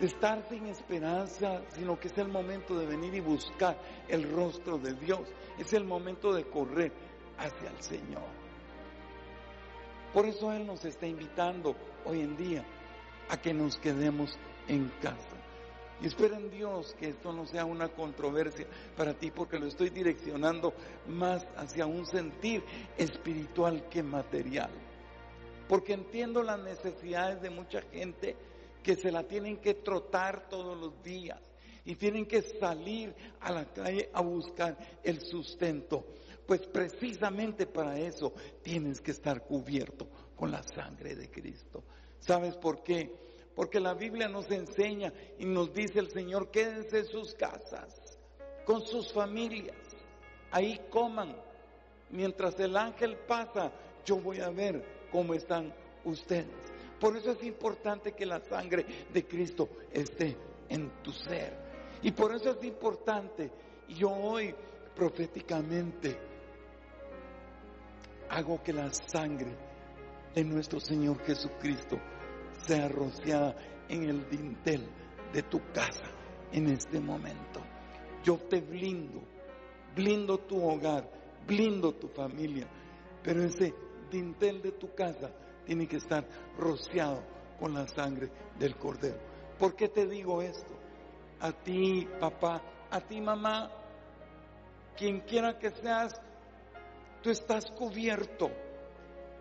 [0.00, 4.94] estar sin esperanza, sino que es el momento de venir y buscar el rostro de
[4.94, 5.20] Dios.
[5.58, 6.92] Es el momento de correr
[7.38, 8.28] hacia el Señor.
[10.12, 12.64] Por eso Él nos está invitando hoy en día
[13.28, 15.29] a que nos quedemos en casa.
[16.02, 19.90] Y espero en Dios que esto no sea una controversia para ti porque lo estoy
[19.90, 20.72] direccionando
[21.06, 22.62] más hacia un sentir
[22.96, 24.70] espiritual que material.
[25.68, 28.34] Porque entiendo las necesidades de mucha gente
[28.82, 31.38] que se la tienen que trotar todos los días
[31.84, 36.06] y tienen que salir a la calle a buscar el sustento.
[36.46, 38.32] Pues precisamente para eso
[38.62, 41.84] tienes que estar cubierto con la sangre de Cristo.
[42.18, 43.29] ¿Sabes por qué?
[43.60, 48.18] Porque la Biblia nos enseña y nos dice el Señor, quédense en sus casas,
[48.64, 49.76] con sus familias,
[50.50, 51.36] ahí coman.
[52.08, 53.70] Mientras el ángel pasa,
[54.06, 55.74] yo voy a ver cómo están
[56.06, 56.48] ustedes.
[56.98, 60.38] Por eso es importante que la sangre de Cristo esté
[60.70, 61.54] en tu ser.
[62.00, 63.50] Y por eso es importante,
[63.90, 64.54] yo hoy
[64.96, 66.18] proféticamente
[68.30, 69.54] hago que la sangre
[70.34, 71.98] de nuestro Señor Jesucristo
[72.66, 73.56] sea rociada
[73.88, 74.86] en el dintel
[75.32, 76.04] de tu casa
[76.52, 77.60] en este momento.
[78.22, 79.22] Yo te blindo,
[79.94, 81.08] blindo tu hogar,
[81.46, 82.66] blindo tu familia,
[83.22, 83.74] pero ese
[84.10, 85.30] dintel de tu casa
[85.64, 86.26] tiene que estar
[86.58, 87.22] rociado
[87.58, 89.18] con la sangre del cordero.
[89.58, 90.74] ¿Por qué te digo esto?
[91.40, 93.70] A ti, papá, a ti, mamá,
[94.96, 96.20] quien quiera que seas,
[97.22, 98.50] tú estás cubierto.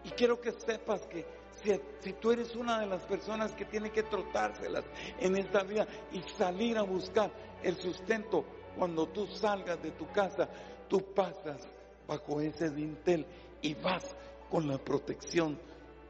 [0.03, 1.25] Y quiero que sepas que
[1.63, 4.85] si, tú eres una de las personas que tiene que trotárselas
[5.19, 7.31] en esta vida y salir a buscar
[7.63, 8.45] el sustento,
[8.77, 10.47] cuando tú salgas de tu casa,
[10.87, 11.67] tú pasas
[12.07, 13.25] bajo ese dintel
[13.61, 14.15] y vas
[14.49, 15.59] con la protección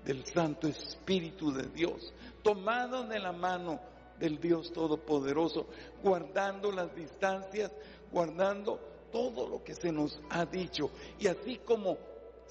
[0.05, 3.79] del Santo Espíritu de Dios, tomado de la mano
[4.17, 5.67] del Dios Todopoderoso,
[6.03, 7.71] guardando las distancias,
[8.11, 8.79] guardando
[9.11, 10.91] todo lo que se nos ha dicho.
[11.19, 11.97] Y así como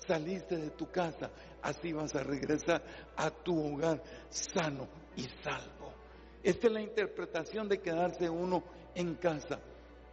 [0.06, 1.30] saliste de tu casa,
[1.62, 2.82] así vas a regresar
[3.16, 5.92] a tu hogar sano y salvo.
[6.42, 8.62] Esta es la interpretación de quedarse uno
[8.94, 9.60] en casa.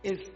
[0.02, 0.32] Es,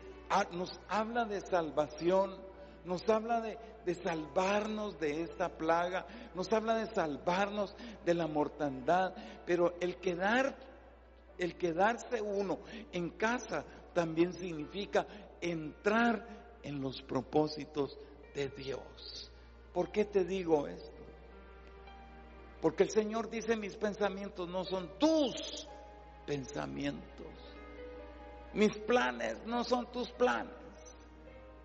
[0.51, 2.37] nos habla de salvación,
[2.85, 9.13] nos habla de, de salvarnos de esta plaga, nos habla de salvarnos de la mortandad,
[9.45, 10.55] pero el quedar,
[11.37, 12.59] el quedarse uno
[12.91, 15.05] en casa también significa
[15.41, 16.25] entrar
[16.63, 17.97] en los propósitos
[18.33, 19.28] de Dios.
[19.73, 20.99] ¿Por qué te digo esto?
[22.61, 25.67] Porque el Señor dice, mis pensamientos no son tus
[26.25, 27.27] pensamientos.
[28.53, 30.53] Mis planes no son tus planes.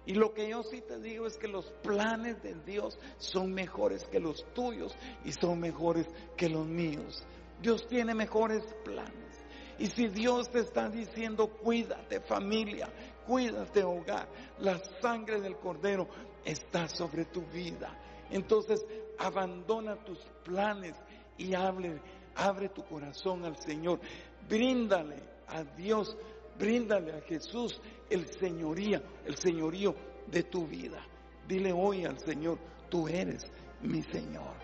[0.06, 4.04] Y lo que yo sí te digo es que los planes de Dios son mejores
[4.04, 7.24] que los tuyos y son mejores que los míos.
[7.60, 9.44] Dios tiene mejores planes.
[9.78, 12.92] Y si Dios te está diciendo, cuídate familia,
[13.26, 16.06] cuídate hogar, la sangre del cordero
[16.44, 17.96] está sobre tu vida.
[18.30, 18.84] Entonces
[19.18, 20.94] abandona tus planes
[21.38, 22.00] y hable,
[22.34, 24.00] abre tu corazón al Señor.
[24.48, 26.16] Bríndale a Dios,
[26.58, 27.80] bríndale a Jesús
[28.10, 29.94] el señoría, el señorío
[30.26, 31.04] de tu vida.
[31.46, 33.42] Dile hoy al Señor, tú eres
[33.82, 34.54] mi Señor.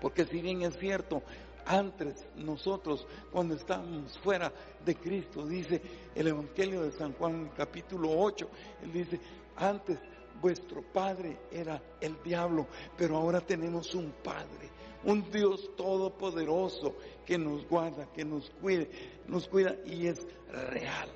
[0.00, 1.22] Porque si bien es cierto,
[1.64, 4.52] antes nosotros cuando estábamos fuera
[4.84, 5.82] de Cristo, dice
[6.14, 8.48] el Evangelio de San Juan capítulo 8,
[8.84, 9.20] él dice,
[9.56, 9.98] antes
[10.40, 12.66] vuestro padre era el diablo,
[12.96, 14.70] pero ahora tenemos un padre,
[15.04, 18.90] un Dios todopoderoso que nos guarda, que nos cuide,
[19.26, 21.10] nos cuida y es real.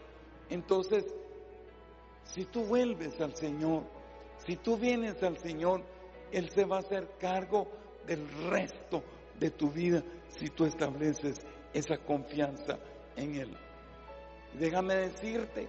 [0.48, 1.04] Entonces,
[2.24, 3.82] si tú vuelves al Señor,
[4.46, 5.82] si tú vienes al Señor,
[6.32, 7.68] Él se va a hacer cargo
[8.06, 9.02] del resto
[9.38, 11.40] de tu vida si tú estableces
[11.72, 12.78] esa confianza
[13.16, 13.56] en Él.
[14.58, 15.68] Déjame decirte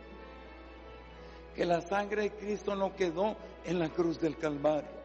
[1.55, 3.35] que la sangre de Cristo no quedó
[3.65, 5.01] en la cruz del Calvario.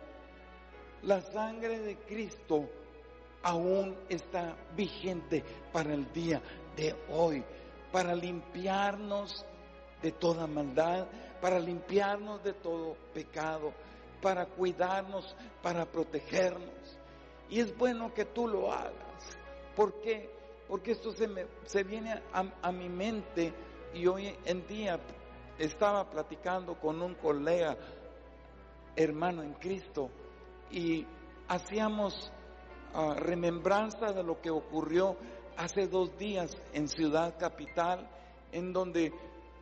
[1.03, 2.69] La sangre de Cristo
[3.43, 6.41] aún está vigente para el día
[6.77, 7.45] de hoy.
[7.93, 9.47] para limpiarnos
[10.03, 11.07] de toda maldad,
[11.41, 13.73] para limpiarnos de todo pecado,
[14.21, 16.99] para cuidarnos, para protegernos.
[17.49, 19.39] Y es bueno que tú lo hagas.
[19.75, 20.29] ¿Por qué?
[20.69, 23.55] Porque esto se, me, se viene a, a mi mente
[23.95, 24.99] y hoy en día
[25.59, 27.77] estaba platicando con un colega,
[28.95, 30.11] hermano en Cristo,
[30.71, 31.07] y
[31.49, 32.33] hacíamos
[32.95, 35.17] uh, remembranza de lo que ocurrió
[35.57, 38.09] hace dos días en Ciudad Capital,
[38.53, 39.13] en donde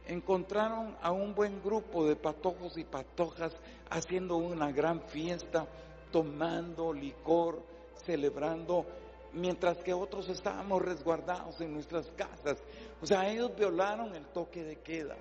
[0.07, 3.53] encontraron a un buen grupo de patojos y patojas
[3.90, 5.66] haciendo una gran fiesta,
[6.11, 7.62] tomando licor,
[8.05, 8.84] celebrando,
[9.32, 12.62] mientras que otros estábamos resguardados en nuestras casas.
[13.01, 15.16] O sea, ellos violaron el toque de queda.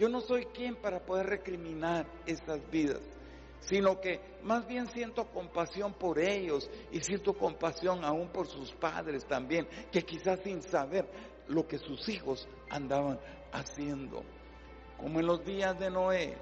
[0.00, 3.02] Yo no soy quien para poder recriminar esas vidas,
[3.58, 9.26] sino que más bien siento compasión por ellos y siento compasión aún por sus padres
[9.26, 11.06] también, que quizás sin saber
[11.48, 13.20] lo que sus hijos andaban
[13.52, 14.22] haciendo.
[14.96, 16.34] Como en los días de Noé,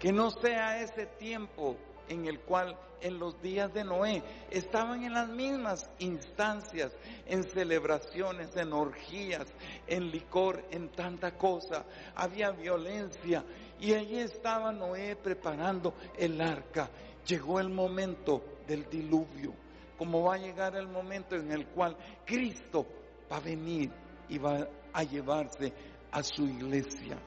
[0.00, 1.76] que no sea ese tiempo
[2.08, 6.92] en el cual en los días de Noé estaban en las mismas instancias,
[7.26, 9.46] en celebraciones, en orgías,
[9.86, 11.84] en licor, en tanta cosa.
[12.14, 13.44] Había violencia
[13.80, 16.90] y allí estaba Noé preparando el arca.
[17.26, 19.52] Llegó el momento del diluvio,
[19.98, 22.86] como va a llegar el momento en el cual Cristo
[23.30, 23.90] va a venir
[24.28, 25.72] y va a llevarse
[26.10, 27.18] a su iglesia.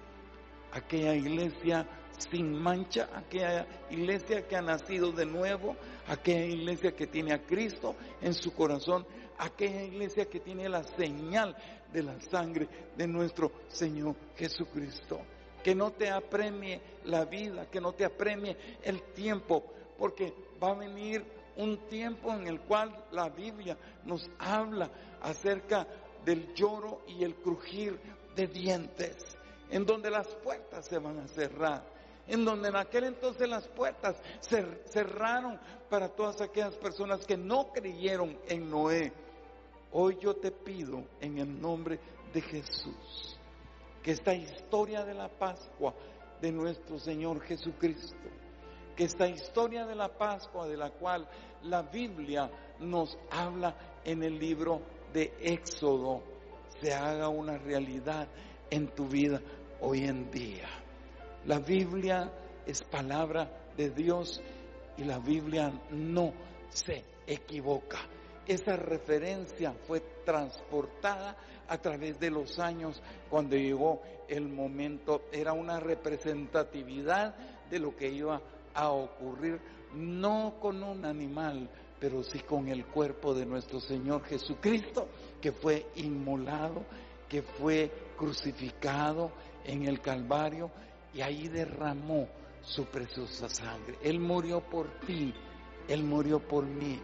[0.72, 5.76] Aquella iglesia sin mancha, aquella iglesia que ha nacido de nuevo,
[6.08, 9.06] aquella iglesia que tiene a Cristo en su corazón,
[9.38, 11.56] aquella iglesia que tiene la señal
[11.92, 15.22] de la sangre de nuestro Señor Jesucristo.
[15.64, 19.64] Que no te apremie la vida, que no te apremie el tiempo,
[19.98, 21.26] porque va a venir
[21.58, 24.90] un tiempo en el cual la Biblia nos habla
[25.22, 25.88] acerca
[26.24, 28.00] del lloro y el crujir
[28.36, 29.38] de dientes,
[29.70, 31.84] en donde las puertas se van a cerrar,
[32.28, 35.60] en donde en aquel entonces las puertas se cerraron
[35.90, 39.14] para todas aquellas personas que no creyeron en Noé.
[39.92, 42.00] Hoy yo te pido en el nombre
[42.34, 43.40] de Jesús
[44.06, 45.92] que esta historia de la Pascua
[46.40, 48.30] de nuestro Señor Jesucristo,
[48.96, 51.28] que esta historia de la Pascua de la cual
[51.64, 54.80] la Biblia nos habla en el libro
[55.12, 56.22] de Éxodo,
[56.80, 58.28] se haga una realidad
[58.70, 59.42] en tu vida
[59.82, 60.68] hoy en día.
[61.46, 62.32] La Biblia
[62.66, 64.42] es palabra de Dios
[64.98, 66.34] y la Biblia no
[66.70, 68.00] se equivoca.
[68.48, 71.38] Esa referencia fue transportada
[71.68, 77.36] a través de los años cuando llegó el momento, era una representatividad
[77.70, 78.42] de lo que iba
[78.74, 79.60] a ocurrir,
[79.94, 81.70] no con un animal,
[82.00, 85.08] pero sí con el cuerpo de nuestro Señor Jesucristo,
[85.40, 86.86] que fue inmolado,
[87.30, 89.32] que fue crucificado
[89.64, 90.72] en el Calvario
[91.16, 92.28] y ahí derramó
[92.62, 93.98] su preciosa sangre.
[94.04, 95.34] Él murió por ti,
[95.88, 97.00] Él murió por mí,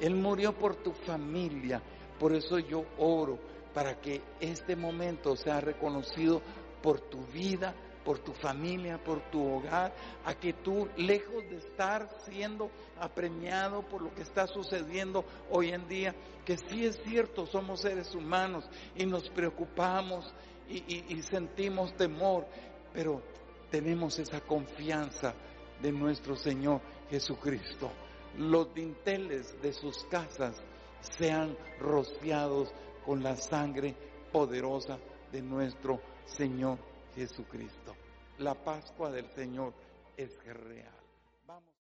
[0.00, 1.82] Él murió por tu familia.
[2.18, 3.38] Por eso yo oro
[3.74, 6.40] para que este momento sea reconocido
[6.82, 9.92] por tu vida, por tu familia, por tu hogar,
[10.24, 15.86] a que tú, lejos de estar siendo apremiado por lo que está sucediendo hoy en
[15.88, 20.32] día, que sí es cierto, somos seres humanos y nos preocupamos
[20.68, 22.46] y, y, y sentimos temor,
[22.92, 23.22] pero
[23.70, 25.34] tenemos esa confianza
[25.80, 27.90] de nuestro Señor Jesucristo.
[28.36, 30.62] Los dinteles de sus casas
[31.00, 32.72] sean rociados
[33.04, 33.94] con la sangre
[34.32, 34.98] poderosa
[35.32, 36.78] de nuestro Señor
[37.14, 37.94] Jesucristo.
[38.38, 39.72] La Pascua del Señor
[40.16, 40.97] es real.